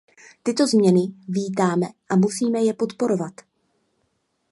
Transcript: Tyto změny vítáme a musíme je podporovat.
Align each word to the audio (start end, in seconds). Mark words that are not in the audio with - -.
Tyto 0.43 0.67
změny 0.67 0.99
vítáme 1.27 1.87
a 2.09 2.15
musíme 2.15 2.63
je 2.63 2.73
podporovat. 2.73 3.33